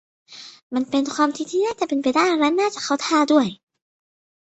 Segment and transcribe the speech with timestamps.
[0.73, 3.47] มันเป็นความคิดที่น่าจะเป็นไปได้และน่าจะเข้าท่าด้วย